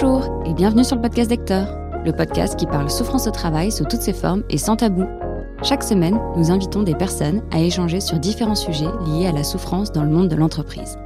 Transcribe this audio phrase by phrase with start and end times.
[0.00, 1.66] Bonjour et bienvenue sur le podcast d'Hector,
[2.04, 5.08] le podcast qui parle souffrance au travail sous toutes ses formes et sans tabou.
[5.64, 9.90] Chaque semaine, nous invitons des personnes à échanger sur différents sujets liés à la souffrance
[9.90, 11.00] dans le monde de l'entreprise.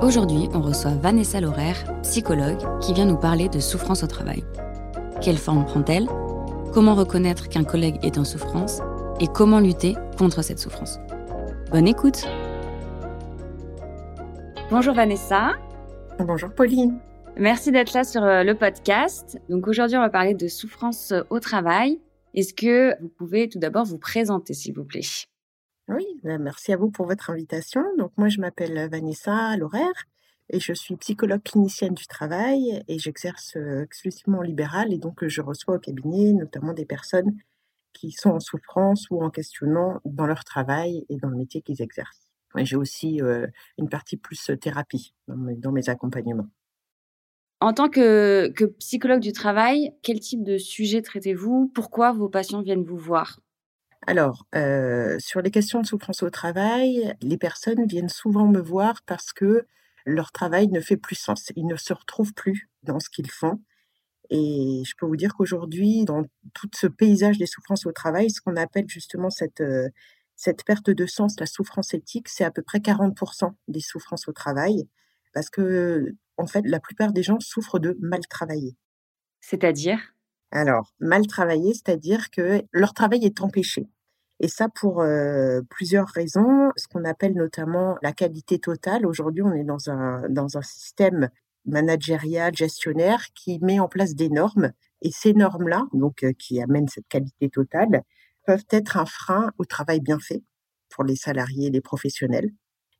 [0.00, 4.42] Aujourd'hui, on reçoit Vanessa Laurer, psychologue, qui vient nous parler de souffrance au travail.
[5.20, 6.08] Quelle forme prend-elle?
[6.72, 8.80] Comment reconnaître qu'un collègue est en souffrance?
[9.20, 10.98] Et comment lutter contre cette souffrance?
[11.70, 12.26] Bonne écoute
[14.68, 15.52] Bonjour Vanessa.
[16.18, 16.98] Bonjour Pauline.
[17.38, 19.40] Merci d'être là sur euh, le podcast.
[19.48, 21.98] Donc aujourd'hui, on va parler de souffrance au travail.
[22.34, 25.00] Est-ce que vous pouvez tout d'abord vous présenter, s'il vous plaît?
[25.88, 27.82] Oui, ben, merci à vous pour votre invitation.
[27.96, 29.80] Donc moi, je m'appelle Vanessa Laurer
[30.50, 35.26] et je suis psychologue clinicienne du travail et j'exerce euh, exclusivement en libéral et donc
[35.26, 37.34] je reçois au cabinet notamment des personnes
[37.94, 41.80] qui sont en souffrance ou en questionnement dans leur travail et dans le métier qu'ils
[41.80, 42.28] exercent.
[42.56, 43.46] J'ai aussi euh,
[43.78, 46.48] une partie plus thérapie dans mes accompagnements.
[47.62, 51.70] En tant que, psychologue du travail, quel type de sujet traitez-vous?
[51.72, 53.38] Pourquoi vos patients viennent vous voir?
[54.08, 59.02] Alors, euh, sur les questions de souffrance au travail, les personnes viennent souvent me voir
[59.06, 59.64] parce que
[60.04, 61.52] leur travail ne fait plus sens.
[61.54, 63.60] Ils ne se retrouvent plus dans ce qu'ils font.
[64.28, 66.24] Et je peux vous dire qu'aujourd'hui, dans
[66.54, 69.88] tout ce paysage des souffrances au travail, ce qu'on appelle justement cette, euh,
[70.34, 74.32] cette perte de sens, la souffrance éthique, c'est à peu près 40% des souffrances au
[74.32, 74.88] travail.
[75.32, 78.76] Parce que en fait, la plupart des gens souffrent de mal travailler.
[79.40, 79.98] C'est-à-dire?
[80.50, 83.88] Alors, mal travailler, c'est-à-dire que leur travail est empêché.
[84.40, 89.06] Et ça pour euh, plusieurs raisons, ce qu'on appelle notamment la qualité totale.
[89.06, 91.30] Aujourd'hui, on est dans un, dans un système
[91.64, 94.72] managérial, gestionnaire, qui met en place des normes.
[95.00, 98.02] Et ces normes-là, donc euh, qui amènent cette qualité totale,
[98.44, 100.42] peuvent être un frein au travail bien fait
[100.90, 102.50] pour les salariés et les professionnels.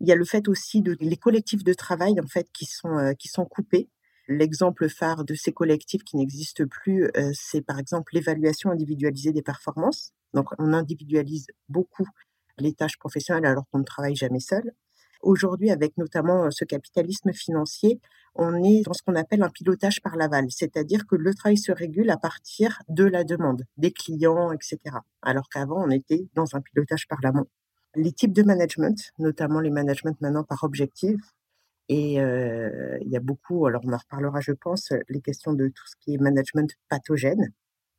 [0.02, 2.98] Il y a le fait aussi de les collectifs de travail en fait qui sont
[2.98, 3.88] euh, qui sont coupés.
[4.26, 9.42] L'exemple phare de ces collectifs qui n'existent plus, euh, c'est par exemple l'évaluation individualisée des
[9.42, 10.12] performances.
[10.34, 12.08] Donc on individualise beaucoup
[12.58, 14.72] les tâches professionnelles alors qu'on ne travaille jamais seul.
[15.22, 18.00] Aujourd'hui, avec notamment euh, ce capitalisme financier,
[18.34, 21.70] on est dans ce qu'on appelle un pilotage par l'aval, c'est-à-dire que le travail se
[21.70, 24.80] régule à partir de la demande des clients, etc.
[25.22, 27.46] Alors qu'avant, on était dans un pilotage par l'amont
[27.94, 31.20] les types de management, notamment les managements maintenant par objectif.
[31.88, 35.68] Et euh, il y a beaucoup, alors on en reparlera, je pense, les questions de
[35.68, 37.52] tout ce qui est management pathogène.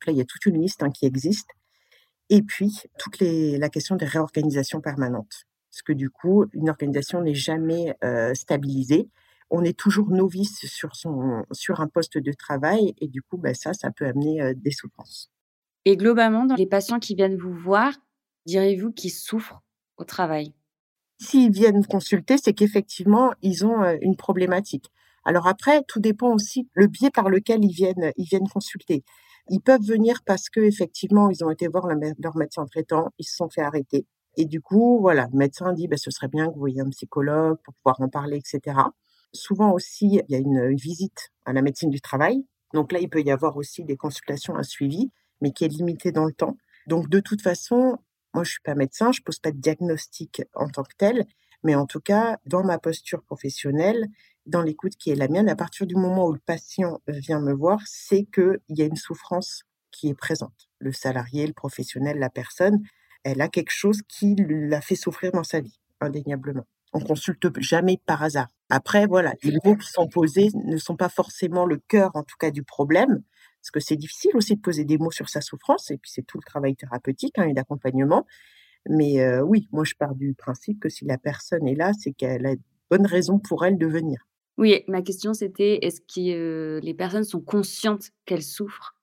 [0.06, 1.48] Là, il y a toute une liste hein, qui existe.
[2.30, 5.44] Et puis, toute la question des réorganisations permanentes.
[5.70, 9.08] Parce que du coup, une organisation n'est jamais euh, stabilisée.
[9.50, 10.64] On est toujours novice
[11.52, 12.94] sur un poste de travail.
[12.98, 15.30] Et du coup, bah, ça, ça peut amener euh, des souffrances.
[15.84, 17.92] Et globalement, dans les patients qui viennent vous voir,
[18.46, 19.60] direz-vous qu'ils souffrent?
[19.96, 20.52] Au travail
[21.18, 24.90] S'ils viennent consulter, c'est qu'effectivement, ils ont une problématique.
[25.24, 29.04] Alors après, tout dépend aussi le biais par lequel ils viennent, ils viennent consulter.
[29.48, 33.36] Ils peuvent venir parce que effectivement, ils ont été voir leur médecin traitant, ils se
[33.36, 34.06] sont fait arrêter.
[34.36, 36.90] Et du coup, voilà, le médecin dit, bah, ce serait bien que vous voyiez un
[36.90, 38.76] psychologue pour pouvoir en parler, etc.
[39.32, 42.44] Souvent aussi, il y a une visite à la médecine du travail.
[42.72, 46.10] Donc là, il peut y avoir aussi des consultations, un suivi, mais qui est limité
[46.10, 46.56] dans le temps.
[46.86, 47.98] Donc de toute façon,
[48.34, 51.24] moi, je suis pas médecin, je pose pas de diagnostic en tant que tel,
[51.62, 54.08] mais en tout cas, dans ma posture professionnelle,
[54.46, 57.52] dans l'écoute qui est la mienne, à partir du moment où le patient vient me
[57.52, 60.68] voir, c'est qu'il y a une souffrance qui est présente.
[60.78, 62.82] Le salarié, le professionnel, la personne,
[63.22, 66.66] elle a quelque chose qui l'a fait souffrir dans sa vie, indéniablement.
[66.92, 68.48] On consulte jamais par hasard.
[68.68, 72.36] Après, voilà, les mots qui sont posés ne sont pas forcément le cœur, en tout
[72.38, 73.22] cas, du problème,
[73.64, 76.22] parce que c'est difficile aussi de poser des mots sur sa souffrance, et puis c'est
[76.22, 78.26] tout le travail thérapeutique hein, et d'accompagnement.
[78.90, 82.12] Mais euh, oui, moi je pars du principe que si la personne est là, c'est
[82.12, 84.18] qu'elle a une bonne raison pour elle de venir.
[84.58, 88.94] Oui, ma question c'était est-ce que euh, les personnes sont conscientes qu'elles souffrent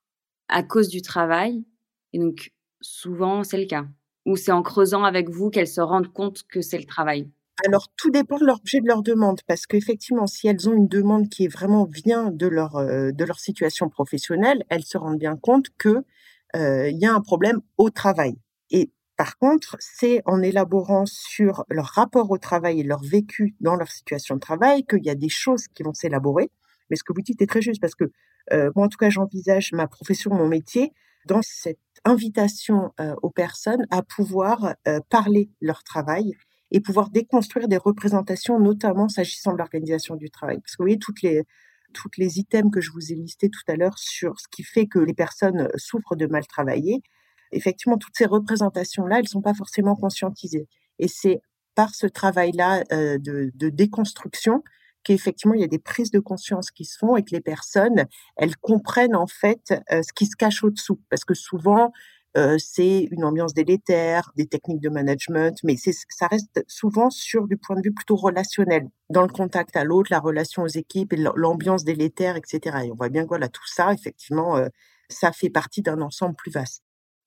[0.48, 1.66] à cause du travail?
[2.14, 2.52] Et donc
[2.82, 3.88] souvent c'est le cas.
[4.28, 7.28] Ou c'est en creusant avec vous qu'elles se rendent compte que c'est le travail?
[7.66, 11.30] Alors, tout dépend de l'objet de leur demande, parce qu'effectivement, si elles ont une demande
[11.30, 15.38] qui est vraiment vient de leur, euh, de leur situation professionnelle, elles se rendent bien
[15.38, 16.04] compte que
[16.56, 18.36] euh, y a un problème au travail.
[18.72, 23.76] Et par contre, c'est en élaborant sur leur rapport au travail et leur vécu dans
[23.76, 26.50] leur situation de travail qu'il y a des choses qui vont s'élaborer.
[26.90, 28.06] Mais ce que vous dites est très juste, parce que
[28.54, 30.94] euh, moi, en tout cas, j'envisage ma profession, mon métier,
[31.28, 34.74] dans cette invitation aux personnes à pouvoir
[35.10, 36.34] parler leur travail
[36.72, 40.60] et pouvoir déconstruire des représentations, notamment s'agissant de l'organisation du travail.
[40.60, 41.44] Parce que vous voyez, toutes les,
[41.94, 44.88] toutes les items que je vous ai listés tout à l'heure sur ce qui fait
[44.88, 47.04] que les personnes souffrent de mal travailler,
[47.52, 50.68] effectivement, toutes ces représentations-là, elles sont pas forcément conscientisées.
[51.00, 51.42] Et c'est
[51.76, 54.64] par ce travail-là euh, de, de, déconstruction
[55.04, 58.06] qu'effectivement il y a des prises de conscience qui se font et que les personnes
[58.36, 61.92] elles comprennent en fait euh, ce qui se cache au-dessous parce que souvent
[62.38, 67.58] euh, c'est une ambiance délétère, des techniques de management, mais ça reste souvent sur du
[67.58, 71.84] point de vue plutôt relationnel, dans le contact à l'autre, la relation aux équipes l'ambiance
[71.84, 72.86] délétère, etc.
[72.86, 74.70] Et on voit bien que voilà, tout ça, effectivement, euh,
[75.10, 76.84] ça fait partie d'un ensemble plus vaste.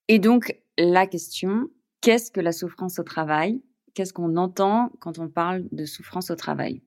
[0.09, 1.69] Et donc, la question,
[2.01, 3.63] qu'est-ce que la souffrance au travail?
[3.93, 6.83] Qu'est-ce qu'on entend quand on parle de souffrance au travail?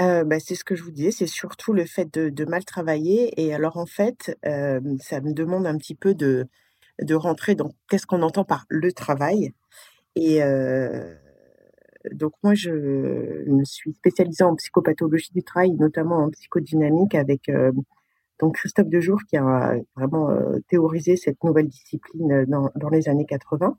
[0.00, 3.30] Euh, bah, c'est ce que je vous disais, c'est surtout le fait de, mal travailler.
[3.36, 6.48] Et alors, en fait, ça me demande un petit peu de,
[7.00, 9.52] de rentrer dans qu'est-ce qu'on entend par le travail.
[10.14, 10.40] Et
[12.10, 17.50] donc moi, je me suis spécialisée en psychopathologie du travail, notamment en psychodynamique, avec
[18.40, 20.36] donc Christophe Dejour qui a vraiment
[20.68, 23.76] théorisé cette nouvelle discipline dans, dans les années 80.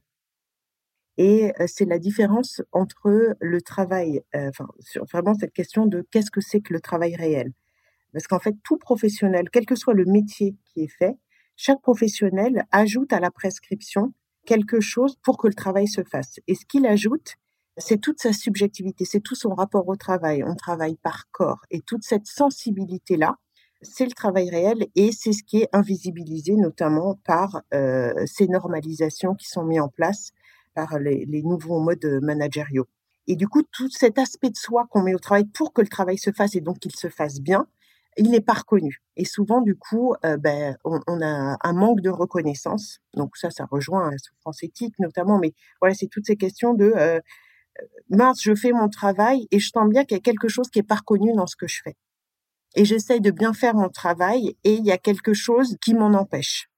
[1.18, 6.42] Et c'est la différence entre le travail, enfin sur vraiment cette question de qu'est-ce que
[6.42, 7.52] c'est que le travail réel?
[8.14, 11.16] Parce qu'en fait, tout professionnel, quel que soit le métier qui est fait,
[11.56, 14.14] chaque professionnel ajoute à la prescription
[14.46, 16.40] quelque chose pour que le travail se fasse.
[16.48, 17.36] Et ce qu'il ajoute,
[17.78, 20.44] c'est toute sa subjectivité, c'est tout son rapport au travail.
[20.44, 21.62] On travaille par corps.
[21.72, 23.38] Et toute cette sensibilité-là,
[23.82, 29.36] c'est le travail réel et c'est ce qui est invisibilisé notamment par euh, ces normalisations
[29.36, 30.32] qui sont mises en place
[30.74, 32.88] par les, les nouveaux modes managériaux.
[33.28, 35.88] Et du coup, tout cet aspect de soi qu'on met au travail pour que le
[35.88, 37.68] travail se fasse et donc qu'il se fasse bien,
[38.18, 39.02] il n'est pas reconnu.
[39.16, 43.00] Et souvent, du coup, euh, ben, on, a un manque de reconnaissance.
[43.16, 45.40] Donc ça, ça rejoint la souffrance éthique notamment.
[45.40, 47.20] Mais voilà, c'est toutes ces questions de euh,
[47.82, 50.70] euh, mince, je fais mon travail et je sens bien qu'il y a quelque chose
[50.70, 51.96] qui est pas reconnu dans ce que je fais.
[52.76, 56.14] Et j'essaye de bien faire mon travail et il y a quelque chose qui m'en
[56.14, 56.70] empêche.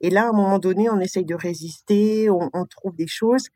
[0.00, 3.48] Et là, à un moment donné, on essaye de résister, on, on trouve des choses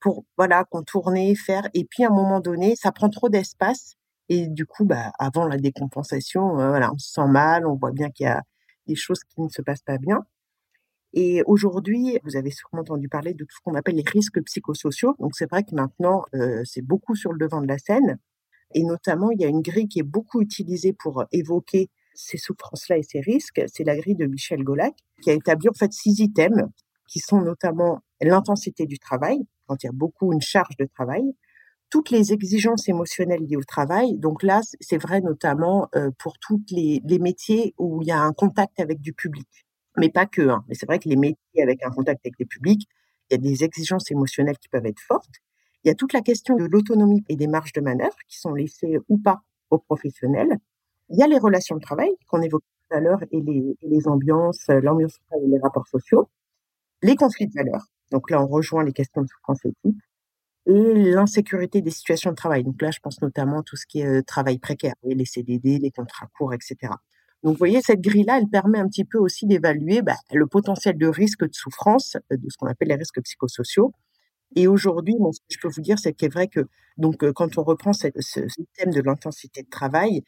[0.00, 1.68] pour voilà contourner, faire.
[1.74, 3.95] Et puis à un moment donné, ça prend trop d'espace
[4.28, 8.10] et du coup, bah, avant la décompensation, voilà, on se sent mal, on voit bien
[8.10, 8.42] qu'il y a
[8.86, 10.24] des choses qui ne se passent pas bien.
[11.12, 15.14] Et aujourd'hui, vous avez sûrement entendu parler de tout ce qu'on appelle les risques psychosociaux.
[15.18, 16.24] Donc c'est vrai que maintenant,
[16.64, 18.18] c'est beaucoup sur le devant de la scène.
[18.74, 22.98] Et notamment, il y a une grille qui est beaucoup utilisée pour évoquer ces souffrances-là
[22.98, 23.62] et ces risques.
[23.68, 26.68] C'est la grille de Michel Golac, qui a établi en fait six items,
[27.08, 31.22] qui sont notamment l'intensité du travail, quand il y a beaucoup une charge de travail,
[31.96, 34.18] toutes les exigences émotionnelles liées au travail.
[34.18, 38.34] Donc là, c'est vrai notamment euh, pour tous les, métiers où il y a un
[38.34, 39.48] contact avec du public,
[39.96, 40.46] mais pas que.
[40.46, 40.62] Hein.
[40.68, 42.86] Mais c'est vrai que les métiers avec un contact avec le public,
[43.30, 45.36] il y a des exigences émotionnelles qui peuvent être fortes.
[45.84, 48.52] Il y a toute la question de l'autonomie et des marges de manœuvre qui sont
[48.52, 49.40] laissées ou pas
[49.70, 50.58] aux professionnels.
[51.08, 54.66] Il y a les relations de travail qu'on évoquait tout à l'heure et les, ambiances,
[54.68, 56.28] l'ambiance et les rapports sociaux.
[57.00, 57.86] Les conflits de valeurs.
[58.12, 59.96] Donc là, on rejoint les questions de souffrance éthique
[60.66, 62.64] l'insécurité des situations de travail.
[62.64, 65.78] Donc là, je pense notamment à tout ce qui est euh, travail précaire, les CDD,
[65.78, 66.92] les contrats courts, etc.
[67.42, 70.98] Donc, vous voyez, cette grille-là, elle permet un petit peu aussi d'évaluer bah, le potentiel
[70.98, 73.92] de risque de souffrance, euh, de ce qu'on appelle les risques psychosociaux.
[74.56, 76.60] Et aujourd'hui, ce que je peux vous dire, c'est qu'il est vrai que
[76.96, 78.08] donc euh, quand on reprend ce,
[78.76, 80.22] thème de l'intensité de travail,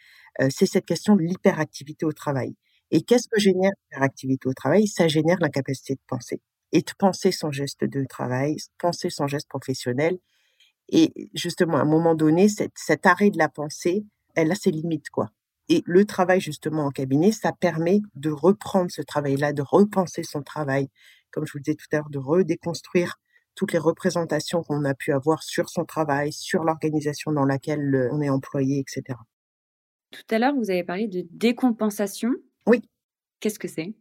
[0.51, 2.55] c'est cette question de l'hyperactivité au travail.
[2.93, 4.87] Et qu'est-ce que génère l'hyperactivité au travail?
[4.87, 6.41] Ça génère l'incapacité de penser
[6.73, 10.19] et de penser son geste de travail, penser son geste professionnel.
[10.89, 14.05] Et justement, à un moment donné, cet arrêt de la pensée,
[14.35, 15.31] elle a ses limites, quoi.
[15.69, 20.43] Et le travail, justement, en cabinet, ça permet de reprendre ce travail-là, de repenser son
[20.43, 20.89] travail,
[21.31, 23.17] comme je vous disais tout à l'heure, de redéconstruire
[23.55, 28.23] toutes les représentations qu'on a pu avoir sur son travail, sur l'organisation dans laquelle on
[28.23, 29.19] est employé, etc.
[30.11, 32.31] Tout à l'heure, vous avez parlé de décompensation.
[32.67, 32.89] Oui.
[33.41, 33.95] Qu'est-ce que c'est?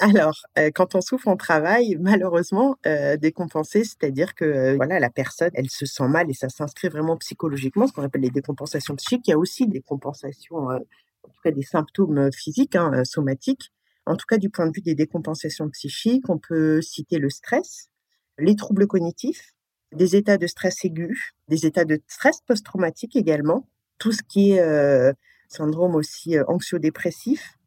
[0.00, 5.10] Alors, euh, quand on souffre en travail, malheureusement, euh, décompensé, c'est-à-dire que euh, voilà, la
[5.10, 8.94] personne, elle se sent mal et ça s'inscrit vraiment psychologiquement, ce qu'on appelle les décompensations
[8.94, 9.26] psychiques.
[9.26, 13.72] Il y a aussi des compensations, en tout cas des symptômes physiques, hein, somatiques.
[14.06, 17.90] En tout cas, du point de vue des décompensations psychiques, on peut citer le stress,
[18.38, 19.52] les troubles cognitifs,
[19.92, 25.14] des états de stress aigu, des états de stress post-traumatique également, tout ce qui est
[25.48, 27.57] syndrome aussi anxio-dépressif,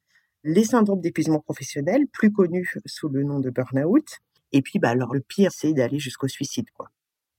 [0.43, 4.19] les syndromes d'épuisement professionnel, plus connus sous le nom de burn-out.
[4.51, 6.89] Et puis, bah, alors, le pire, c'est d'aller jusqu'au suicide, quoi.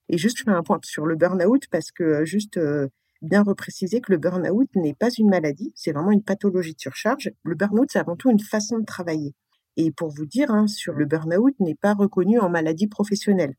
[0.09, 2.89] Et juste, je fais un point sur le burn-out parce que, euh, juste, euh,
[3.23, 7.31] bien repréciser que le burn-out n'est pas une maladie, c'est vraiment une pathologie de surcharge.
[7.45, 9.35] Le burn-out, c'est avant tout une façon de travailler.
[9.77, 13.55] Et pour vous dire, hein, sur le burn-out n'est pas reconnu en maladie professionnelle.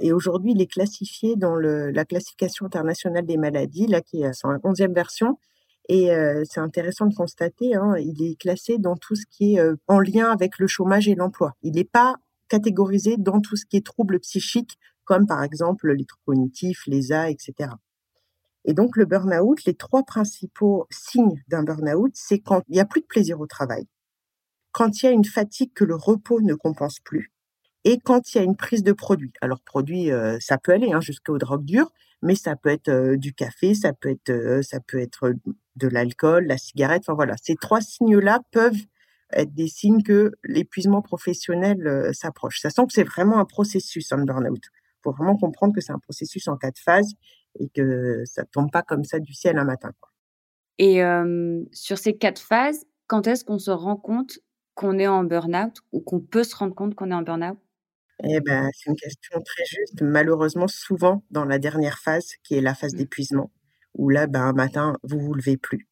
[0.00, 4.32] Et aujourd'hui, il est classifié dans la classification internationale des maladies, là, qui est à
[4.32, 5.38] son 11e version,
[5.88, 6.10] et
[6.48, 10.30] c'est intéressant de constater, hein, il est classé dans tout ce qui est en lien
[10.30, 11.54] avec le chômage et l'emploi.
[11.62, 12.16] Il n'est pas
[12.48, 17.12] catégorisé dans tout ce qui est troubles psychiques, comme par exemple les troubles cognitifs, les
[17.12, 17.70] A, etc.
[18.64, 22.86] Et donc le burn-out, les trois principaux signes d'un burn-out, c'est quand il n'y a
[22.86, 23.86] plus de plaisir au travail,
[24.72, 27.30] quand il y a une fatigue que le repos ne compense plus,
[27.84, 29.32] et quand il y a une prise de produit.
[29.40, 33.16] Alors produit, euh, ça peut aller hein, jusqu'aux drogues dures, mais ça peut être euh,
[33.16, 35.34] du café, ça peut être, euh, ça peut être
[35.76, 37.02] de l'alcool, la cigarette.
[37.06, 38.80] Enfin voilà, ces trois signes-là peuvent
[39.32, 42.60] être des signes que l'épuisement professionnel s'approche.
[42.60, 44.62] Ça sent que c'est vraiment un processus, un burn-out.
[44.62, 47.14] Il faut vraiment comprendre que c'est un processus en quatre phases
[47.58, 49.90] et que ça tombe pas comme ça du ciel un matin.
[50.78, 51.00] Et
[51.72, 54.38] sur ces quatre phases, quand est-ce qu'on se rend compte
[54.74, 57.58] qu'on est en burn-out ou qu'on peut se rendre compte qu'on est en burn-out?
[58.22, 60.00] Eh ben, c'est une question très juste.
[60.02, 62.98] Malheureusement, souvent dans la dernière phase, qui est la phase mmh.
[62.98, 63.50] d'épuisement,
[63.94, 65.88] où là, ben, un matin, vous vous levez plus.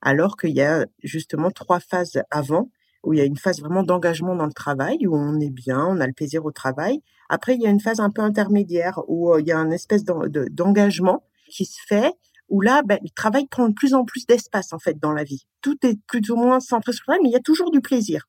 [0.00, 2.70] Alors qu'il y a justement trois phases avant,
[3.02, 5.84] où il y a une phase vraiment d'engagement dans le travail, où on est bien,
[5.86, 7.02] on a le plaisir au travail.
[7.28, 10.04] Après, il y a une phase un peu intermédiaire, où il y a une espèce
[10.04, 12.12] d'engagement qui se fait,
[12.48, 15.24] où là, ben, le travail prend de plus en plus d'espace, en fait, dans la
[15.24, 15.46] vie.
[15.62, 17.80] Tout est plus ou moins centré sur le travail, mais il y a toujours du
[17.80, 18.28] plaisir.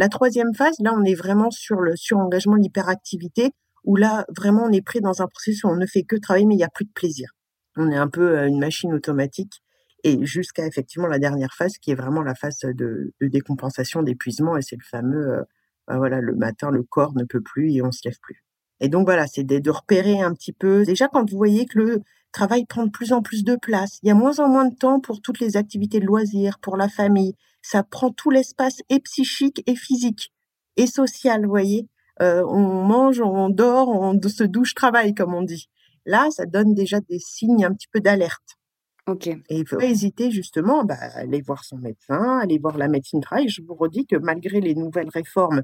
[0.00, 3.50] La troisième phase, là, on est vraiment sur le surengagement, l'hyperactivité,
[3.84, 6.46] où là, vraiment, on est pris dans un processus où on ne fait que travailler,
[6.46, 7.28] mais il n'y a plus de plaisir.
[7.76, 9.60] On est un peu euh, une machine automatique
[10.02, 14.62] et jusqu'à effectivement la dernière phase qui est vraiment la phase de, décompensation, d'épuisement et
[14.62, 15.42] c'est le fameux, euh,
[15.86, 18.42] bah voilà, le matin, le corps ne peut plus et on se lève plus.
[18.80, 20.82] Et donc voilà, c'est de repérer un petit peu.
[20.86, 24.08] Déjà, quand vous voyez que le travail prend de plus en plus de place, il
[24.08, 26.88] y a moins en moins de temps pour toutes les activités de loisirs, pour la
[26.88, 30.32] famille, ça prend tout l'espace et psychique et physique
[30.76, 31.88] et social, vous voyez.
[32.22, 35.68] Euh, on mange, on dort, on se douche, travaille, comme on dit.
[36.06, 38.58] Là, ça donne déjà des signes un petit peu d'alerte.
[39.06, 39.26] Ok.
[39.26, 43.20] Et il faut pas hésiter justement, bah, aller voir son médecin, aller voir la médecine
[43.20, 43.48] travail.
[43.48, 45.62] Je vous redis que malgré les nouvelles réformes,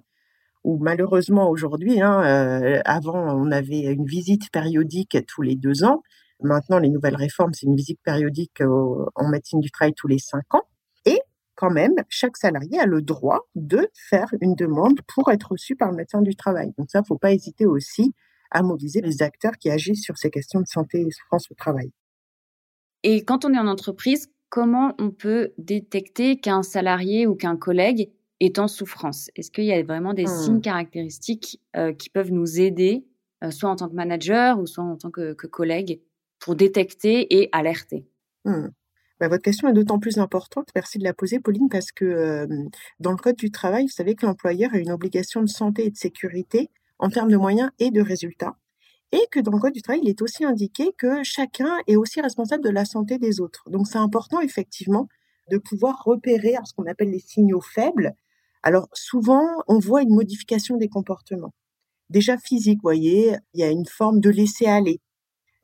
[0.64, 6.02] ou malheureusement aujourd'hui, hein, euh, avant on avait une visite périodique tous les deux ans.
[6.40, 10.54] Maintenant, les nouvelles réformes, c'est une visite périodique en médecine du travail tous les cinq
[10.54, 10.64] ans
[11.56, 15.90] quand même, chaque salarié a le droit de faire une demande pour être reçu par
[15.90, 16.72] le médecin du travail.
[16.78, 18.12] Donc ça, faut pas hésiter aussi
[18.50, 21.90] à mobiliser les acteurs qui agissent sur ces questions de santé et souffrance au travail.
[23.02, 28.10] Et quand on est en entreprise, comment on peut détecter qu'un salarié ou qu'un collègue
[28.40, 29.30] est en souffrance?
[29.34, 30.42] Est-ce qu'il y a vraiment des mmh.
[30.44, 33.06] signes caractéristiques euh, qui peuvent nous aider,
[33.42, 36.00] euh, soit en tant que manager ou soit en tant que, collègue,
[36.38, 38.06] pour détecter et alerter
[38.44, 38.68] mmh.
[39.18, 42.46] Bah, votre question est d'autant plus importante, merci de la poser Pauline, parce que
[43.00, 45.90] dans le Code du travail, vous savez que l'employeur a une obligation de santé et
[45.90, 48.56] de sécurité en termes de moyens et de résultats.
[49.12, 52.20] Et que dans le Code du travail, il est aussi indiqué que chacun est aussi
[52.20, 53.64] responsable de la santé des autres.
[53.70, 55.08] Donc c'est important effectivement
[55.50, 58.14] de pouvoir repérer ce qu'on appelle les signaux faibles.
[58.62, 61.54] Alors souvent, on voit une modification des comportements.
[62.10, 65.00] Déjà physique, vous voyez, il y a une forme de laisser aller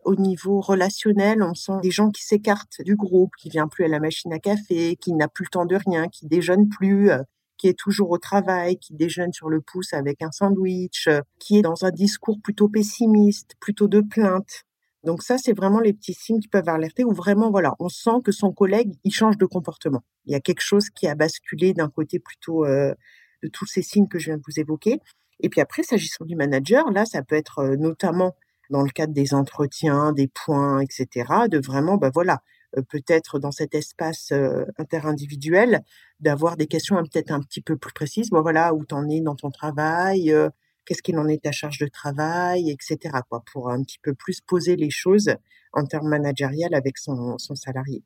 [0.04, 3.88] au niveau relationnel, on sent des gens qui s'écartent du groupe, qui vient plus à
[3.88, 7.22] la machine à café, qui n'a plus le temps de rien, qui déjeune plus, euh,
[7.56, 11.58] qui est toujours au travail, qui déjeune sur le pouce avec un sandwich, euh, qui
[11.58, 14.64] est dans un discours plutôt pessimiste, plutôt de plainte.
[15.04, 18.22] Donc ça, c'est vraiment les petits signes qui peuvent alerter où vraiment, voilà, on sent
[18.24, 20.02] que son collègue, il change de comportement.
[20.26, 22.94] Il y a quelque chose qui a basculé d'un côté plutôt euh,
[23.42, 25.00] de tous ces signes que je viens de vous évoquer.
[25.40, 28.36] Et puis après, s'agissant du manager, là, ça peut être notamment
[28.72, 31.08] dans le cadre des entretiens, des points, etc.,
[31.48, 32.42] de vraiment, ben voilà,
[32.76, 35.82] euh, peut-être dans cet espace euh, interindividuel,
[36.20, 38.30] d'avoir des questions peut-être un petit peu plus précises.
[38.32, 40.48] Voilà, où t'en es dans ton travail, euh,
[40.84, 42.98] qu'est-ce qu'il en est ta charge de travail, etc.,
[43.52, 45.34] pour un petit peu plus poser les choses
[45.72, 48.02] en termes managériels avec son salarié.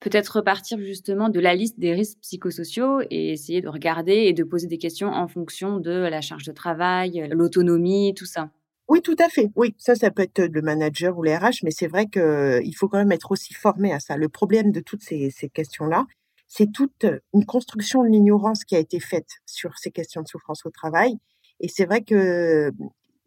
[0.00, 4.44] Peut-être repartir justement de la liste des risques psychosociaux et essayer de regarder et de
[4.44, 8.50] poser des questions en fonction de la charge de travail, l'autonomie, tout ça.
[8.90, 9.52] Oui, tout à fait.
[9.54, 12.88] Oui, ça, ça peut être le manager ou les RH, mais c'est vrai qu'il faut
[12.88, 14.16] quand même être aussi formé à ça.
[14.16, 16.06] Le problème de toutes ces, questions-là,
[16.48, 20.66] c'est toute une construction de l'ignorance qui a été faite sur ces questions de souffrance
[20.66, 21.18] au travail.
[21.60, 22.72] Et c'est vrai que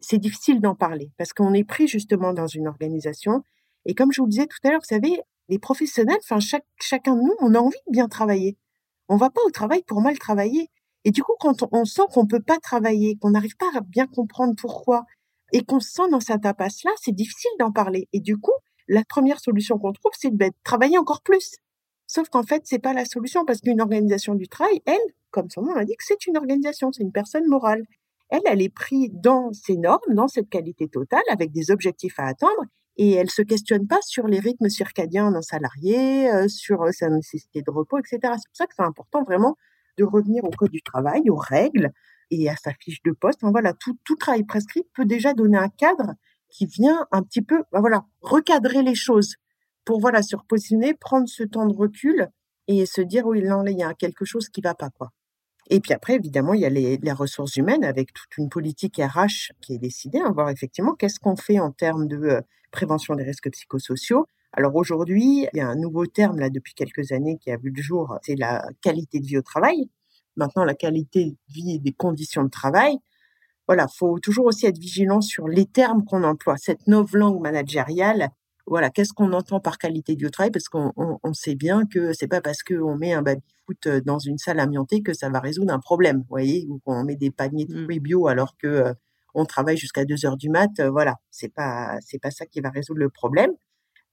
[0.00, 3.42] c'est difficile d'en parler parce qu'on est pris justement dans une organisation.
[3.86, 5.18] Et comme je vous le disais tout à l'heure, vous savez,
[5.48, 6.40] les professionnels, enfin,
[6.78, 8.58] chacun de nous, on a envie de bien travailler.
[9.08, 10.68] On va pas au travail pour mal travailler.
[11.04, 13.80] Et du coup, quand on, on sent qu'on peut pas travailler, qu'on n'arrive pas à
[13.80, 15.06] bien comprendre pourquoi,
[15.54, 18.08] et qu'on se sent dans cette impasse-là, c'est difficile d'en parler.
[18.12, 18.52] Et du coup,
[18.88, 21.54] la première solution qu'on trouve, c'est de ben, travailler encore plus.
[22.08, 24.98] Sauf qu'en fait, c'est pas la solution parce qu'une organisation du travail, elle,
[25.30, 27.84] comme son nom l'indique, c'est une organisation, c'est une personne morale.
[28.30, 32.26] Elle, elle est prise dans ses normes, dans cette qualité totale, avec des objectifs à
[32.26, 32.64] atteindre,
[32.96, 37.10] et elle se questionne pas sur les rythmes circadiens d'un salarié, euh, sur euh, sa
[37.10, 38.18] nécessité de repos, etc.
[38.22, 39.56] C'est pour ça que c'est important vraiment
[39.98, 41.92] de revenir au code du travail, aux règles,
[42.42, 43.40] et à sa fiche de poste.
[43.42, 46.14] voilà, tout, tout travail prescrit peut déjà donner un cadre
[46.50, 49.34] qui vient un petit peu, ben voilà, recadrer les choses
[49.84, 50.36] pour voilà se
[51.00, 52.28] prendre ce temps de recul
[52.68, 55.10] et se dire oui là il y a quelque chose qui va pas quoi.
[55.70, 59.52] Et puis après évidemment il y a les, ressources humaines avec toute une politique RH
[59.60, 63.24] qui est décidée, à voir effectivement qu'est-ce qu'on fait en termes de euh, prévention des
[63.24, 64.26] risques psychosociaux.
[64.52, 67.72] Alors aujourd'hui il y a un nouveau terme là depuis quelques années qui a vu
[67.74, 69.90] le jour, c'est la qualité de vie au travail.
[70.36, 72.96] Maintenant la qualité de vie et des conditions de travail.
[73.66, 76.56] Voilà, faut toujours aussi être vigilant sur les termes qu'on emploie.
[76.58, 78.28] Cette nouvelle langue managériale,
[78.66, 80.50] voilà, qu'est-ce qu'on entend par qualité du travail?
[80.50, 84.18] Parce qu'on on, sait bien que c'est pas parce qu'on met un baby-foot euh, dans
[84.18, 87.30] une salle amiantée que ça va résoudre un problème, vous voyez, ou qu'on met des
[87.30, 87.84] paniers de mmh.
[87.84, 88.94] fruits bio alors que euh,
[89.34, 90.70] on travaille jusqu'à 2 heures du mat.
[90.80, 93.50] Euh, voilà, c'est pas c'est pas ça qui va résoudre le problème.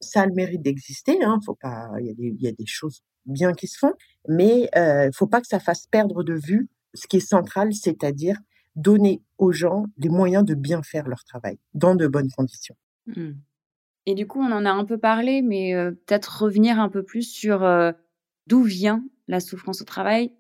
[0.02, 1.24] Ça a le mérite d'exister.
[1.24, 3.78] Hein, faut pas, il y, a des, il y a des choses bien qui se
[3.78, 3.94] font,
[4.28, 8.38] mais euh, faut pas que ça fasse perdre de vue ce qui est central, c'est-à-dire
[8.76, 12.76] donner aux gens les moyens de bien faire leur travail dans de bonnes conditions.
[13.08, 13.32] Mmh.
[14.08, 17.04] Et du coup, on en a un peu parlé, mais euh, peut-être revenir un peu
[17.04, 17.92] plus sur euh,
[18.48, 20.34] d'où vient la souffrance au travail,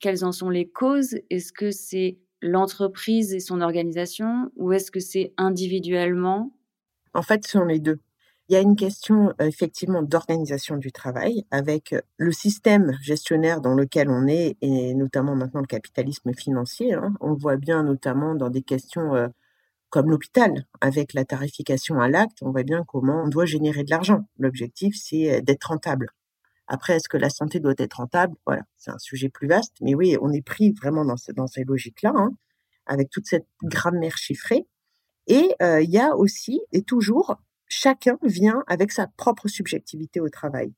[0.00, 4.50] quelles en sont les causes, est-ce que c'est l'entreprise et son organisation?
[4.56, 6.56] Ou est-ce que c'est individuellement?
[7.14, 8.00] En fait, ce sont les deux.
[8.48, 14.10] Il y a une question effectivement d'organisation du travail avec le système gestionnaire dans lequel
[14.10, 16.92] on est et notamment maintenant le capitalisme financier.
[16.92, 17.14] Hein.
[17.20, 19.32] On voit bien notamment dans des questions
[19.88, 23.90] comme l'hôpital, avec la tarification à l'acte, on voit bien comment on doit générer de
[23.90, 24.28] l'argent.
[24.38, 26.10] L'objectif, c'est d'être rentable.
[26.66, 28.34] Après, est-ce que la santé doit être rentable?
[28.44, 29.76] Voilà, c'est un sujet plus vaste.
[29.80, 32.32] Mais oui, on est pris vraiment dans, dans ces logiques-là, hein,
[32.86, 34.66] avec toute cette grammaire chiffrée.
[35.28, 37.36] Et il y a aussi, et toujours,
[37.74, 40.72] chacun vient avec sa propre subjectivité au travail.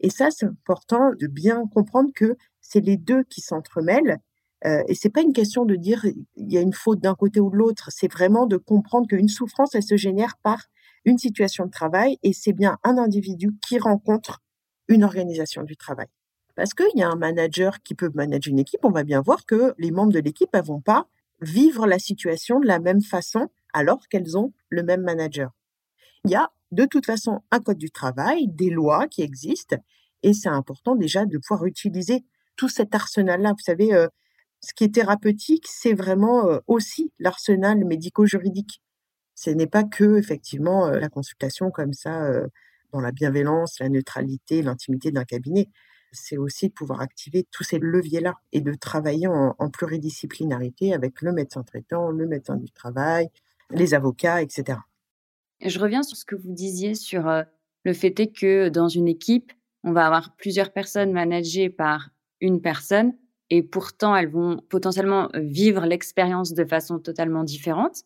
[0.00, 4.18] Et ça, c'est important de bien comprendre que c'est les deux qui s'entremêlent
[4.64, 7.40] euh, et c'est pas une question de dire il y a une faute d'un côté
[7.40, 7.88] ou de l'autre.
[7.90, 10.64] C'est vraiment de comprendre qu'une souffrance, elle se génère par
[11.04, 14.42] une situation de travail et c'est bien un individu qui rencontre
[14.88, 16.08] une organisation du travail.
[16.54, 19.44] Parce qu'il y a un manager qui peut manager une équipe, on va bien voir
[19.46, 21.06] que les membres de l'équipe ne vont pas
[21.40, 25.55] vivre la situation de la même façon alors qu'elles ont le même manager.
[26.26, 29.76] Il y a de toute façon un code du travail, des lois qui existent,
[30.24, 32.24] et c'est important déjà de pouvoir utiliser
[32.56, 33.52] tout cet arsenal-là.
[33.52, 34.08] Vous savez, euh,
[34.60, 38.82] ce qui est thérapeutique, c'est vraiment euh, aussi l'arsenal médico-juridique.
[39.36, 42.28] Ce n'est pas que effectivement euh, la consultation comme ça
[42.92, 45.68] dans la bienveillance, la neutralité, l'intimité d'un cabinet.
[46.10, 51.32] C'est aussi de pouvoir activer tous ces leviers-là et de travailler en, pluridisciplinarité avec le
[51.32, 53.28] médecin traitant, le médecin du travail,
[53.70, 54.78] les avocats, etc.
[55.60, 57.28] Je reviens sur ce que vous disiez sur
[57.84, 59.52] le fait est que dans une équipe,
[59.84, 63.14] on va avoir plusieurs personnes managées par une personne
[63.50, 68.02] et pourtant elles vont potentiellement euh, vivre l'expérience de façon totalement différente.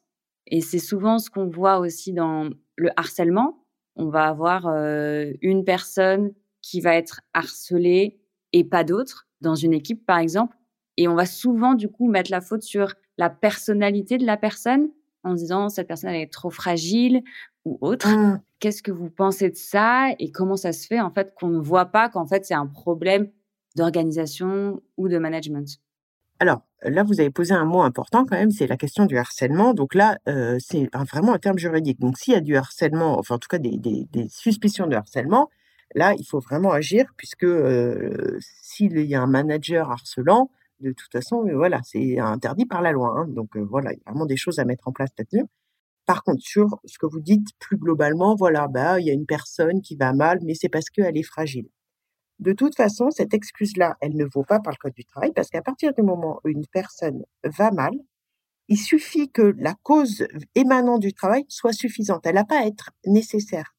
[0.46, 3.64] Et c'est souvent ce qu'on voit aussi dans le harcèlement.
[3.96, 8.20] On va avoir euh, une personne qui va être harcelée
[8.52, 10.56] et pas d'autres dans une équipe, par exemple.
[10.98, 14.90] Et on va souvent, du coup, mettre la faute sur la personnalité de la personne
[15.22, 17.22] en disant cette personne elle est trop fragile
[17.64, 18.08] ou autre.
[18.08, 18.40] Mmh.
[18.58, 21.60] Qu'est-ce que vous pensez de ça et comment ça se fait en fait qu'on ne
[21.60, 23.30] voit pas qu'en fait c'est un problème
[23.76, 25.80] d'organisation ou de management?
[26.40, 29.74] Alors, là, vous avez posé un mot important quand même, c'est la question du harcèlement.
[29.74, 32.00] Donc là, euh, c'est vraiment un terme juridique.
[32.00, 35.50] Donc s'il y a du harcèlement, enfin en tout cas des, suspicions de harcèlement,
[35.94, 41.12] là, il faut vraiment agir puisque euh, s'il y a un manager harcelant, de toute
[41.12, 43.14] façon, euh, voilà, c'est interdit par la loi.
[43.16, 43.26] Hein.
[43.28, 45.44] Donc voilà, il y a vraiment des choses à mettre en place là-dessus.
[46.06, 49.26] Par contre, sur ce que vous dites plus globalement, voilà, bah, il y a une
[49.26, 51.68] personne qui va mal, mais c'est parce qu'elle est fragile.
[52.40, 55.50] De toute façon, cette excuse-là, elle ne vaut pas par le Code du travail parce
[55.50, 57.92] qu'à partir du moment où une personne va mal,
[58.68, 62.24] il suffit que la cause émanant du travail soit suffisante.
[62.24, 63.74] Elle n'a pas à être nécessaire.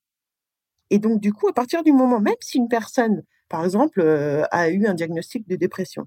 [0.91, 4.43] Et donc, du coup, à partir du moment, même si une personne, par exemple, euh,
[4.51, 6.05] a eu un diagnostic de dépression,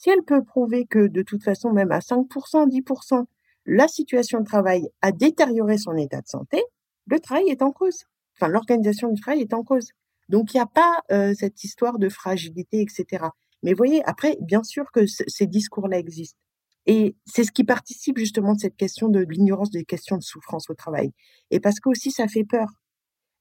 [0.00, 2.26] si elle peut prouver que de toute façon, même à 5%,
[2.70, 3.24] 10%,
[3.66, 6.62] la situation de travail a détérioré son état de santé,
[7.06, 8.04] le travail est en cause.
[8.34, 9.90] Enfin, l'organisation du travail est en cause.
[10.30, 11.02] Donc, il n'y a pas
[11.34, 13.26] cette histoire de fragilité, etc.
[13.62, 16.38] Mais voyez, après, bien sûr que ces discours-là existent.
[16.86, 20.70] Et c'est ce qui participe justement de cette question de l'ignorance des questions de souffrance
[20.70, 21.12] au travail.
[21.50, 22.68] Et parce que aussi, ça fait peur.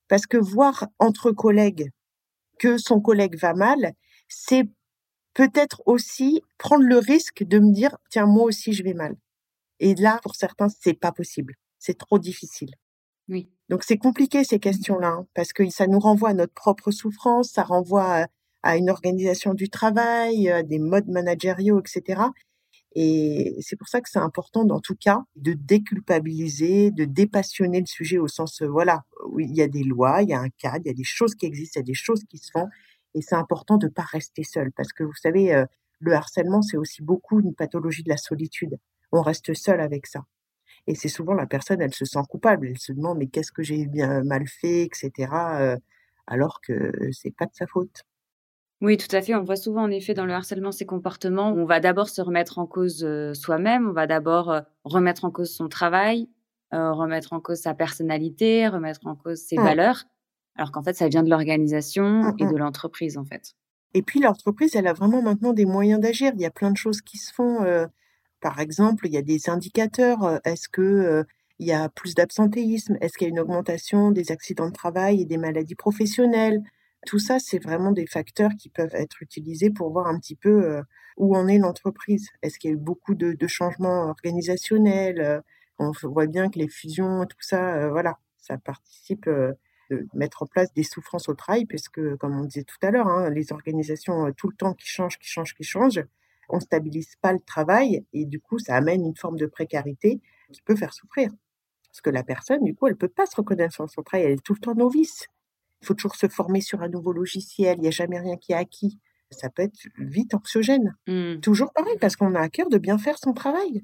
[0.10, 1.90] Parce que voir entre collègues
[2.60, 3.94] que son collègue va mal,
[4.28, 4.66] c'est
[5.34, 9.16] peut-être aussi prendre le risque de me dire, tiens, moi aussi, je vais mal.
[9.80, 11.56] Et là, pour certains, c'est pas possible.
[11.80, 12.72] C'est trop difficile.
[13.70, 17.52] Donc c'est compliqué ces questions-là, hein, parce que ça nous renvoie à notre propre souffrance,
[17.52, 18.26] ça renvoie
[18.64, 22.22] à, une organisation du travail, à des modes managériaux, etc.
[22.96, 27.86] Et c'est pour ça que c'est important, en tout cas, de déculpabiliser, de dépassionner le
[27.86, 29.04] sujet au sens, voilà,
[29.38, 31.36] il y a des lois, il y a un cadre, il y a des choses
[31.36, 32.68] qui existent, il y a des choses qui se font.
[33.16, 34.72] Et c'est important de ne pas rester seul.
[34.72, 35.64] Parce que vous savez,
[36.00, 38.78] le harcèlement, c'est aussi beaucoup une pathologie de la solitude.
[39.12, 40.26] On reste seul avec ça.
[40.88, 42.68] Et c'est souvent la personne, elle se sent coupable.
[42.68, 45.32] Elle se demande, mais qu'est-ce que j'ai bien mal fait, etc.
[46.28, 48.04] alors que c'est pas de sa faute.
[48.82, 49.36] Oui, tout à fait.
[49.36, 52.22] On voit souvent, en effet, dans le harcèlement, ces comportements où on va d'abord se
[52.22, 56.30] remettre en cause soi-même, on va d'abord remettre en cause son travail,
[56.72, 60.06] remettre en cause sa personnalité, remettre en cause ses valeurs,
[60.56, 63.56] alors qu'en fait, ça vient de l'organisation mmh, et de l'entreprise, en fait.
[63.94, 66.32] Et puis, l'entreprise, elle a vraiment maintenant des moyens d'agir.
[66.36, 67.60] Il y a plein de choses qui se font.
[68.42, 70.40] par exemple, il y a des indicateurs.
[70.46, 71.26] Est-ce que
[71.60, 72.98] il y a plus d'absentéisme?
[73.02, 76.62] Est-ce qu'il y a une augmentation des accidents de travail et des maladies professionnelles?
[77.06, 80.82] Tout ça, c'est vraiment des facteurs qui peuvent être utilisés pour voir un petit peu
[81.18, 82.30] où en est l'entreprise.
[82.42, 85.42] Est-ce qu'il y a eu beaucoup de, changements organisationnels
[85.80, 89.30] On voit bien que les fusions, tout ça, voilà, ça participe
[89.90, 93.08] de mettre en place des souffrances au travail, puisque, comme on disait tout à l'heure,
[93.08, 96.04] hein, les organisations tout le temps qui changent, qui changent, qui changent,
[96.50, 100.20] on stabilise pas le travail et du coup, ça amène une forme de précarité
[100.52, 101.32] qui peut faire souffrir.
[101.90, 104.34] Parce que la personne, du coup, elle peut pas se reconnaître sur son travail, elle
[104.34, 105.28] est tout le temps novice.
[105.82, 108.52] Il faut toujours se former sur un nouveau logiciel, il n'y a jamais rien qui
[108.52, 109.00] est acquis.
[109.32, 110.96] Ça peut être vite anxiogène.
[111.08, 111.40] Mmh.
[111.42, 113.84] Toujours pareil, parce qu'on a à cœur de bien faire son travail.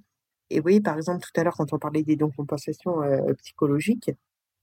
[0.50, 4.12] Et oui, par exemple, tout à l'heure, quand on parlait des dons compensations euh, psychologiques,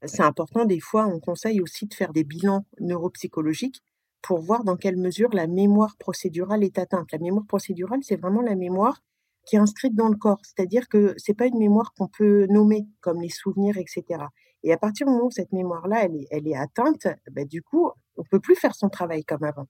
[0.05, 3.83] c'est important, des fois, on conseille aussi de faire des bilans neuropsychologiques
[4.23, 7.11] pour voir dans quelle mesure la mémoire procédurale est atteinte.
[7.13, 9.03] La mémoire procédurale, c'est vraiment la mémoire
[9.45, 12.87] qui est inscrite dans le corps, c'est-à-dire que c'est pas une mémoire qu'on peut nommer
[13.01, 14.25] comme les souvenirs, etc.
[14.63, 17.63] Et à partir du moment où cette mémoire-là, elle est, elle est atteinte, bah, du
[17.63, 19.67] coup, on peut plus faire son travail comme avant.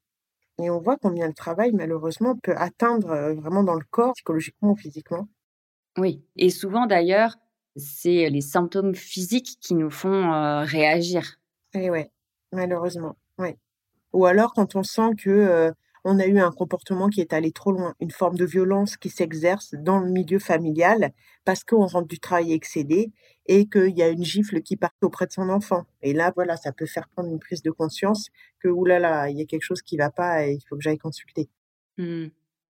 [0.63, 4.73] Et on voit combien le travail, malheureusement, peut atteindre euh, vraiment dans le corps, psychologiquement
[4.73, 5.27] ou physiquement.
[5.97, 7.37] Oui, et souvent d'ailleurs,
[7.77, 11.39] c'est les symptômes physiques qui nous font euh, réagir.
[11.75, 12.11] Et ouais,
[12.53, 13.57] malheureusement, ouais.
[14.13, 15.73] Ou alors quand on sent que euh,
[16.05, 19.09] on a eu un comportement qui est allé trop loin, une forme de violence qui
[19.09, 21.13] s'exerce dans le milieu familial
[21.45, 23.13] parce qu'on rentre du travail excédé
[23.47, 25.85] et qu'il y a une gifle qui part auprès de son enfant.
[26.03, 28.29] Et là, voilà, ça peut faire prendre une prise de conscience
[28.61, 30.83] que, oulala, il y a quelque chose qui ne va pas et il faut que
[30.83, 31.49] j'aille consulter.
[31.99, 32.27] Mmh.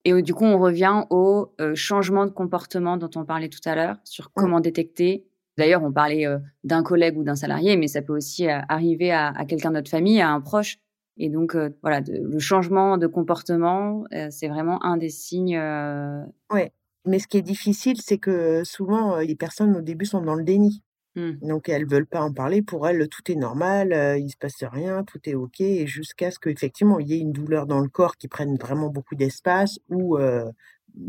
[0.05, 3.75] Et du coup, on revient au euh, changement de comportement dont on parlait tout à
[3.75, 5.25] l'heure, sur comment détecter.
[5.57, 9.11] D'ailleurs, on parlait euh, d'un collègue ou d'un salarié, mais ça peut aussi euh, arriver
[9.11, 10.79] à, à quelqu'un de notre famille, à un proche
[11.19, 15.57] et donc, euh, voilà, le changement de comportement, euh, c'est vraiment un des signes.
[15.57, 16.71] Euh, ouais.
[17.05, 20.43] Mais ce qui est difficile, c'est que souvent, les personnes au début sont dans le
[20.43, 20.81] déni.
[21.15, 21.31] Mmh.
[21.41, 22.61] Donc, elles veulent pas en parler.
[22.61, 25.61] Pour elles, tout est normal, il se passe rien, tout est OK.
[25.61, 28.89] Et jusqu'à ce qu'effectivement, il y ait une douleur dans le corps qui prenne vraiment
[28.89, 30.17] beaucoup d'espace ou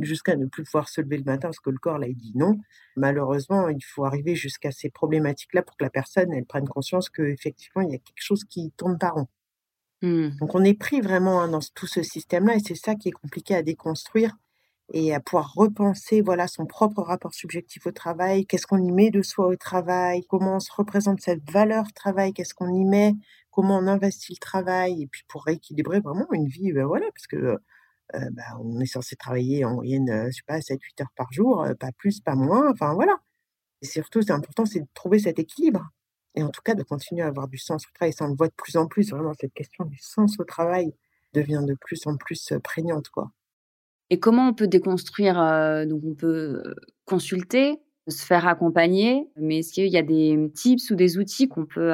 [0.01, 2.33] jusqu'à ne plus pouvoir se lever le matin parce que le corps, là, il dit
[2.35, 2.59] non.
[2.97, 7.83] Malheureusement, il faut arriver jusqu'à ces problématiques-là pour que la personne, elle prenne conscience qu'effectivement,
[7.83, 9.27] il y a quelque chose qui tourne pas rond.
[10.03, 10.31] Mmh.
[10.41, 13.13] Donc on est pris vraiment hein, dans tout ce système-là et c'est ça qui est
[13.13, 14.35] compliqué à déconstruire
[14.93, 19.11] et à pouvoir repenser voilà son propre rapport subjectif au travail, qu'est-ce qu'on y met
[19.11, 23.15] de soi au travail, comment on se représente cette valeur travail, qu'est-ce qu'on y met,
[23.51, 27.27] comment on investit le travail et puis pour rééquilibrer vraiment une vie ben voilà parce
[27.27, 27.59] que
[28.15, 31.13] euh, bah, on est censé travailler en moyenne euh, je sais pas 7 8 heures
[31.17, 33.17] par jour, euh, pas plus, pas moins, enfin voilà.
[33.83, 35.89] Et surtout c'est important c'est de trouver cet équilibre
[36.35, 38.13] et en tout cas de continuer à avoir du sens au travail.
[38.13, 40.95] Ça, on le voit de plus en plus, vraiment, cette question du sens au travail
[41.35, 43.09] devient de plus en plus prégnante.
[43.11, 43.31] Quoi.
[44.11, 45.37] Et comment on peut déconstruire
[45.87, 46.63] Donc, on peut
[47.05, 51.65] consulter, se faire accompagner, mais est-ce qu'il y a des tips ou des outils qu'on
[51.65, 51.93] peut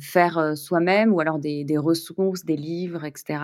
[0.00, 3.38] faire soi-même, ou alors des, ressources, des livres, etc.,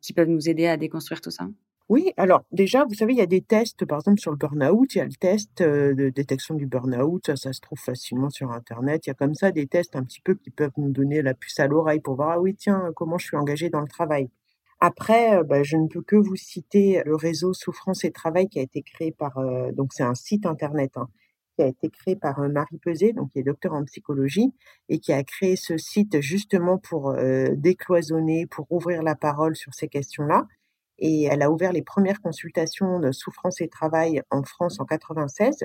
[0.00, 1.48] qui peuvent nous aider à déconstruire tout ça?
[1.88, 4.94] Oui, alors déjà, vous savez, il y a des tests, par exemple sur le burn-out,
[4.94, 8.28] il y a le test euh, de détection du burn-out, ça, ça se trouve facilement
[8.28, 9.06] sur Internet.
[9.06, 11.32] Il y a comme ça des tests un petit peu qui peuvent nous donner la
[11.32, 14.28] puce à l'oreille pour voir, ah oui, tiens, comment je suis engagée dans le travail.
[14.80, 18.62] Après, bah, je ne peux que vous citer le réseau Souffrance et Travail qui a
[18.62, 19.40] été créé par,
[19.72, 21.08] donc c'est un site Internet, hein,
[21.56, 24.52] qui a été créé par Marie Peset, donc qui est docteur en psychologie,
[24.88, 27.14] et qui a créé ce site justement pour
[27.56, 30.46] décloisonner, pour ouvrir la parole sur ces questions-là
[30.98, 35.64] et elle a ouvert les premières consultations de souffrance et travail en France en 96.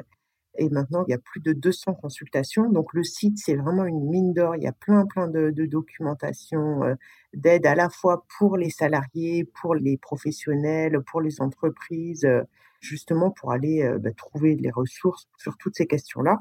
[0.58, 2.70] Et maintenant, il y a plus de 200 consultations.
[2.70, 4.56] Donc, le site, c'est vraiment une mine d'or.
[4.56, 6.96] Il y a plein, plein de, documentation, euh,
[7.34, 12.44] d'aide à la fois pour les salariés, pour les professionnels, pour les entreprises, euh,
[12.82, 16.40] justement pour aller euh, bah, trouver les ressources sur toutes ces questions-là.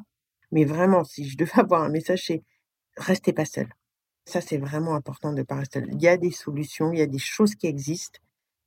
[0.50, 2.42] Mais vraiment, si je devais avoir un message, c'est
[2.98, 3.68] restez pas seul.
[4.26, 5.88] Ça, c'est vraiment important de ne pas rester seul.
[5.92, 8.20] Il y a des solutions, il y a des choses qui existent.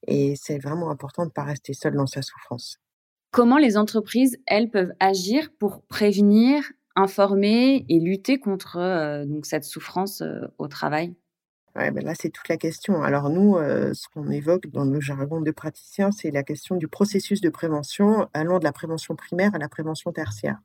[0.08, 2.80] Et c'est vraiment important de ne pas rester seul dans sa souffrance.
[3.36, 6.64] Comment les entreprises, elles, peuvent agir pour prévenir,
[6.96, 11.14] informer et lutter contre euh, donc cette souffrance euh, au travail?
[11.76, 13.04] Ouais, ben là, c'est toute la question.
[13.04, 16.88] Alors nous, euh, ce qu'on évoque dans nos jargons de praticiens, c'est la question du
[16.88, 20.62] processus de prévention allant de la prévention primaire à la prévention tertiaire.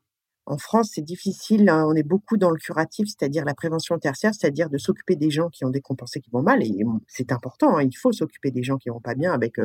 [0.47, 1.69] En France, c'est difficile.
[1.69, 5.33] Hein, on est beaucoup dans le curatif, c'est-à-dire la prévention tertiaire, c'est-à-dire de s'occuper des
[5.33, 6.63] gens qui ont décompensé, qui vont mal.
[6.63, 9.59] Et c'est important, hein, il faut s'occuper des gens qui vont pas bien avec,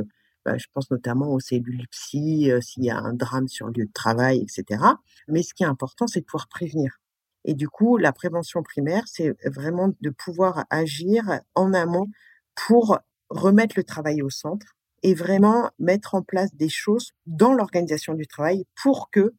[0.46, 3.86] bah, je pense notamment aux cellules psy, s'il y a un drame sur le lieu
[3.86, 4.84] de travail, etc.
[5.28, 7.00] Mais ce qui est important, c'est de pouvoir prévenir.
[7.46, 12.08] Et du coup, la prévention primaire, c'est vraiment de pouvoir agir en amont
[12.56, 18.14] pour remettre le travail au centre et vraiment mettre en place des choses dans l'organisation
[18.16, 19.34] du travail pour que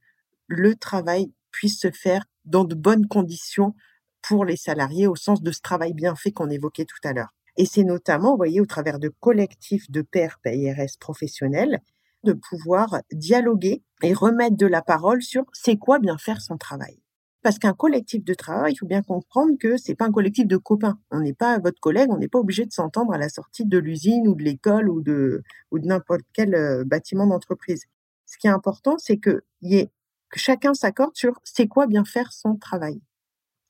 [0.46, 3.74] le travail puisse se faire dans de bonnes conditions
[4.22, 7.35] pour les salariés au sens de ce travail bien fait qu'on évoquait tout à l'heure.
[7.56, 11.80] Et c'est notamment, vous voyez, au travers de collectifs de pairs PIRS professionnels,
[12.24, 17.00] de pouvoir dialoguer et remettre de la parole sur c'est quoi bien faire son travail.
[17.42, 20.56] Parce qu'un collectif de travail, il faut bien comprendre que c'est pas un collectif de
[20.56, 20.98] copains.
[21.12, 23.78] On n'est pas votre collègue, on n'est pas obligé de s'entendre à la sortie de
[23.78, 25.42] l'usine ou de l'école ou de,
[25.72, 27.84] n'importe quel euh, bâtiment d'entreprise.
[28.26, 32.56] Ce qui est important, c'est que, que chacun s'accorde sur c'est quoi bien faire son
[32.56, 33.00] travail.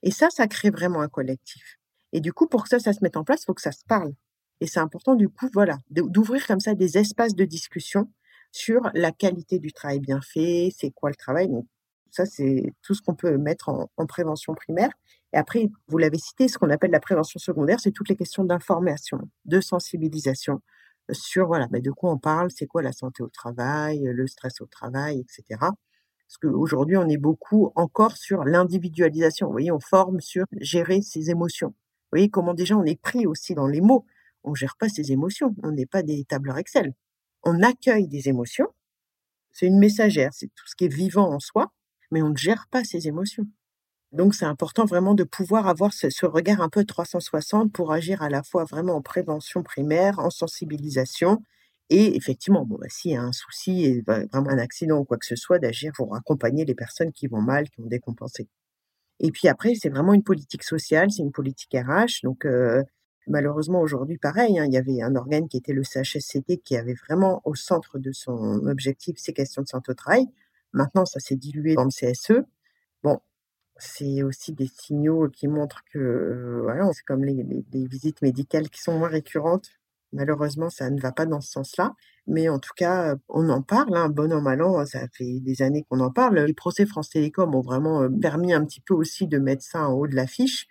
[0.03, 1.79] Et ça, ça crée vraiment un collectif.
[2.13, 3.73] Et du coup, pour que ça, ça se mette en place, il faut que ça
[3.73, 4.13] se parle.
[4.61, 8.11] Et c'est important, du coup, voilà, d'ouvrir comme ça des espaces de discussion
[8.53, 11.51] sur la qualité du travail bien fait, c'est quoi le travail.
[12.11, 14.91] Ça, c'est tout ce qu'on peut mettre en, prévention primaire.
[15.35, 18.45] Et après, vous l'avez cité, ce qu'on appelle la prévention secondaire, c'est toutes les questions
[18.45, 20.63] d'information, de sensibilisation
[21.13, 24.61] sur voilà, mais de quoi on parle, c'est quoi la santé au travail, le stress
[24.61, 25.61] au travail, etc.
[25.61, 29.47] Parce qu'aujourd'hui, on est beaucoup encore sur l'individualisation.
[29.47, 31.75] Vous voyez, on forme sur gérer ses émotions.
[32.17, 34.07] Vous voyez comment déjà on est pris aussi dans les mots.
[34.43, 35.55] On ne gère pas ses émotions.
[35.63, 36.95] On n'est pas des tableurs Excel.
[37.43, 38.69] On accueille des émotions.
[39.53, 40.33] C'est une messagère.
[40.33, 41.73] C'est tout ce qui est vivant en soi
[42.11, 43.47] mais on ne gère pas ses émotions.
[44.13, 48.29] Donc c'est important vraiment de pouvoir avoir ce, regard un peu 360 pour agir à
[48.29, 51.43] la fois vraiment en prévention primaire, en sensibilisation,
[51.91, 55.19] et effectivement, bon, bah, s'il y a un souci, et vraiment un accident ou quoi
[55.19, 58.49] que ce soit, d'agir pour accompagner les personnes qui vont mal, qui ont décompensé.
[59.21, 62.23] Et puis après, c'est vraiment une politique sociale, c'est une politique RH.
[62.25, 62.47] Donc
[63.27, 66.95] malheureusement aujourd'hui, pareil, hein, il y avait un organe qui était le CHSCT qui avait
[66.95, 70.27] vraiment au centre de son objectif ces questions de santé au travail.
[70.73, 72.45] Maintenant, ça s'est dilué dans le CSE.
[73.03, 73.21] Bon,
[73.79, 78.99] c'est aussi des signaux qui montrent que, voilà, c'est comme les, visites médicales qui sont
[78.99, 79.71] moins récurrentes.
[80.17, 81.95] Malheureusement, ça ne va pas dans ce sens-là.
[82.27, 85.63] Mais en tout cas, on en parle, hein, bon an, mal an, ça fait des
[85.63, 86.39] années qu'on en parle.
[86.41, 89.93] Les procès France Télécom ont vraiment permis un petit peu aussi de mettre ça en
[89.93, 90.67] haut de l'affiche.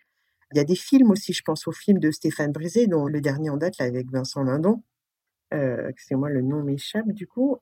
[0.54, 3.22] Il y a des films aussi, je pense au film de Stéphane Brisé, dont le
[3.22, 4.84] dernier en date, avec Vincent Lindon.
[5.54, 7.58] Euh, Excusez-moi, le nom m'échappe du coup.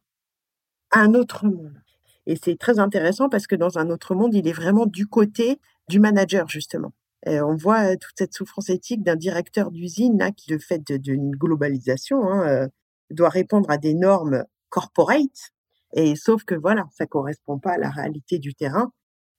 [0.91, 1.81] Un autre monde.
[2.25, 5.59] Et c'est très intéressant parce que dans un autre monde, il est vraiment du côté
[5.89, 6.93] du manager, justement.
[7.25, 12.23] On voit toute cette souffrance éthique d'un directeur d'usine là, qui, le fait d'une globalisation,
[12.23, 12.67] hein,
[13.09, 15.51] doit répondre à des normes corporate.
[15.93, 18.91] Et sauf que voilà, ça correspond pas à la réalité du terrain.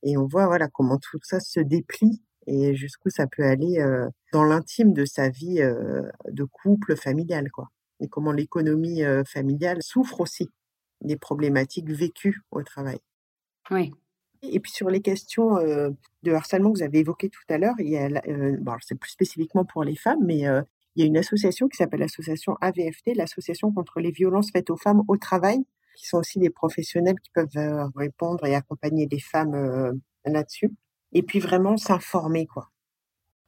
[0.02, 3.84] Et on voit voilà comment tout ça se déplie et jusqu'où ça peut aller
[4.32, 5.60] dans l'intime de sa vie
[6.28, 7.70] de couple familial, quoi.
[8.00, 10.50] Et comment l'économie familiale souffre aussi
[11.00, 12.98] des problématiques vécues au travail.
[13.70, 13.92] Oui.
[14.50, 17.74] Et puis sur les questions de harcèlement que vous avez évoquées tout à l'heure,
[18.82, 22.56] c'est plus spécifiquement pour les femmes, mais il y a une association qui s'appelle l'association
[22.60, 25.58] AVFT, l'association contre les violences faites aux femmes au travail,
[25.96, 30.70] qui sont aussi des professionnels qui peuvent répondre et accompagner les femmes là-dessus.
[31.12, 32.70] Et puis vraiment s'informer, quoi.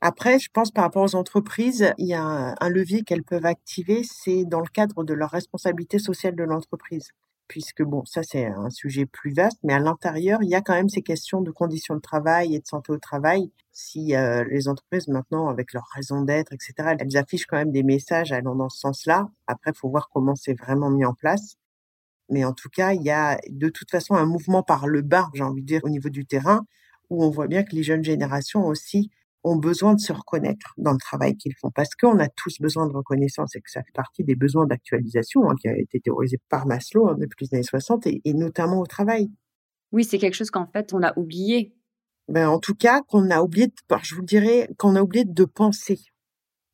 [0.03, 4.03] Après, je pense par rapport aux entreprises, il y a un levier qu'elles peuvent activer,
[4.05, 7.13] c'est dans le cadre de leur responsabilité sociale de l'entreprise
[7.49, 10.75] puisque bon, ça c'est un sujet plus vaste, mais à l'intérieur, il y a quand
[10.75, 13.51] même ces questions de conditions de travail et de santé au travail.
[13.73, 17.83] Si euh, les entreprises maintenant, avec leur raison d'être, etc., elles affichent quand même des
[17.83, 19.29] messages allant dans ce sens-là.
[19.47, 21.57] Après, faut voir comment c'est vraiment mis en place.
[22.31, 25.29] Mais en tout cas, il y a de toute façon un mouvement par le bas,
[25.35, 26.67] j'ai envie de dire, au niveau du terrain,
[27.11, 29.11] où on voit bien que les jeunes générations aussi
[29.47, 32.89] ont besoin de se reconnaître dans le travail qu'ils font, parce qu'on a tous besoin
[32.89, 36.39] de reconnaissance et que ça fait partie des besoins d'actualisation hein, qui a été théorisé
[36.49, 39.31] par Maslow hein, depuis les années 60 et, notamment au travail.
[39.93, 41.73] Oui, c'est quelque chose qu'en fait on a oublié.
[42.29, 45.45] Ben, en tout cas, qu'on a oublié, de, je vous dirais, qu'on a oublié de
[45.45, 46.01] penser.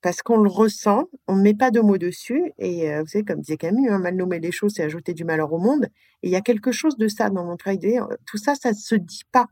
[0.01, 2.53] Parce qu'on le ressent, on ne met pas de mots dessus.
[2.59, 5.25] Et euh, vous savez, comme disait Camus, hein, mal nommer les choses, c'est ajouter du
[5.25, 5.85] malheur au monde.
[6.23, 8.01] Et il y a quelque chose de ça dans mon travail.
[8.27, 9.47] Tout ça, ça ne se dit pas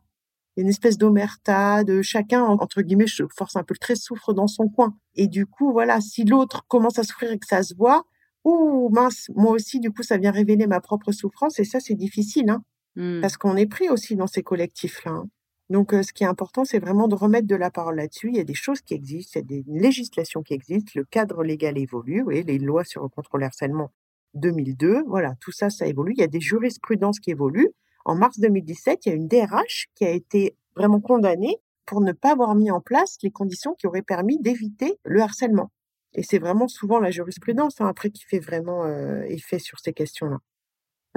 [0.57, 4.47] une espèce d'omerta, de chacun, entre guillemets, je force un peu le trait, souffre dans
[4.47, 4.97] son coin.
[5.15, 8.05] Et du coup, voilà, si l'autre commence à souffrir et que ça se voit,
[8.45, 11.95] Ouh, mince, moi aussi, du coup, ça vient révéler ma propre souffrance et ça, c'est
[11.95, 12.63] difficile, hein,
[12.97, 13.21] Mmh.
[13.21, 15.13] parce qu'on est pris aussi dans ces collectifs-là.
[15.13, 15.29] hein.
[15.69, 18.29] Donc, euh, ce qui est important, c'est vraiment de remettre de la parole là-dessus.
[18.31, 21.05] Il y a des choses qui existent, il y a des législations qui existent, le
[21.05, 23.93] cadre légal évolue, oui, les lois sur le contrôle harcèlement
[24.35, 26.13] 2002, voilà, tout ça, ça évolue.
[26.17, 27.71] Il y a des jurisprudences qui évoluent.
[28.11, 32.11] En mars 2017, il y a une DRH qui a été vraiment condamnée pour ne
[32.11, 35.71] pas avoir mis en place les conditions qui auraient permis d'éviter le harcèlement.
[36.15, 39.93] Et c'est vraiment souvent la jurisprudence hein, après qui fait vraiment euh, effet sur ces
[39.93, 40.39] questions-là.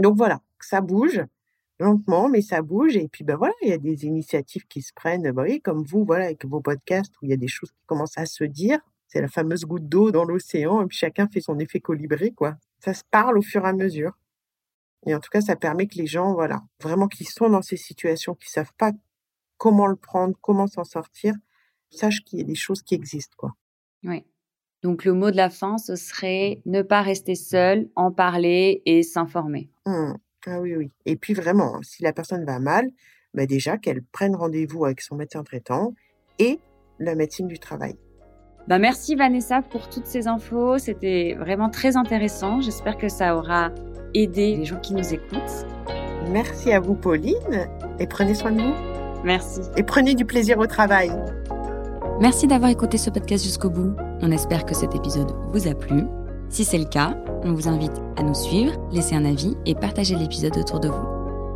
[0.03, 1.23] Donc voilà, ça bouge
[1.79, 2.95] lentement, mais ça bouge.
[2.95, 5.83] Et puis ben voilà, il y a des initiatives qui se prennent, bah oui, comme
[5.83, 8.43] vous, voilà, avec vos podcasts où il y a des choses qui commencent à se
[8.43, 8.77] dire.
[9.07, 12.55] C'est la fameuse goutte d'eau dans l'océan, et puis chacun fait son effet colibri, quoi.
[12.77, 14.15] Ça se parle au fur et à mesure.
[15.05, 17.77] Et en tout cas, ça permet que les gens, voilà, vraiment qui sont dans ces
[17.77, 18.91] situations, qui savent pas
[19.57, 21.33] comment le prendre, comment s'en sortir,
[21.89, 23.51] sachent qu'il y a des choses qui existent, quoi.
[24.03, 24.25] Oui.
[24.81, 29.03] Donc le mot de la fin, ce serait ne pas rester seul, en parler et
[29.03, 29.69] s'informer.
[29.85, 30.13] Mmh.
[30.45, 30.91] Ah oui, oui.
[31.05, 32.89] Et puis vraiment, hein, si la personne va mal,
[33.33, 35.93] bah déjà qu'elle prenne rendez-vous avec son médecin traitant
[36.37, 36.59] et
[36.99, 37.95] la médecine du travail.
[38.67, 40.77] Bah, merci Vanessa pour toutes ces infos.
[40.77, 42.59] C'était vraiment très intéressant.
[42.59, 43.71] J'espère que ça aura
[44.13, 45.65] aidé les gens qui nous écoutent.
[46.31, 47.67] Merci à vous, Pauline,
[47.99, 48.73] et prenez soin de vous.
[49.23, 49.61] Merci.
[49.77, 51.11] Et prenez du plaisir au travail.
[52.19, 53.93] Merci d'avoir écouté ce podcast jusqu'au bout.
[54.21, 56.03] On espère que cet épisode vous a plu.
[56.49, 60.15] Si c'est le cas, on vous invite à nous suivre, laisser un avis et partager
[60.15, 61.05] l'épisode autour de vous.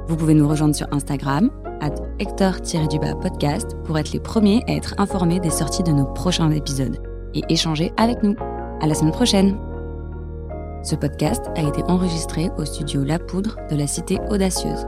[0.07, 5.39] Vous pouvez nous rejoindre sur Instagram, at Hector-podcast, pour être les premiers à être informés
[5.39, 6.97] des sorties de nos prochains épisodes
[7.33, 8.35] et échanger avec nous.
[8.81, 9.66] À la semaine prochaine!
[10.87, 14.87] Ce podcast a été enregistré au studio La Poudre de la Cité Audacieuse.